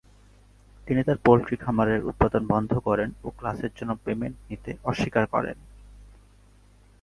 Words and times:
তিনি 0.87 1.01
তার 1.03 1.17
পোল্ট্রি 1.17 1.57
খামারের 1.57 2.05
উৎপাদন 2.05 2.41
বন্ধ 2.47 2.71
করেন 2.79 3.09
ও 3.23 3.27
ক্লাসের 3.29 3.71
জন্য 3.75 3.91
পেমেন্ট 4.05 4.37
নিতে 4.49 4.71
অস্বীকার 4.83 5.25
করেন। 5.27 5.57